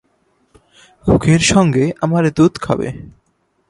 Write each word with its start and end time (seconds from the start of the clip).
খুকির 1.05 1.41
সঙ্গে 1.51 1.85
আমার 2.01 2.23
দুধ 2.29 2.53
খাবে। 2.61 2.87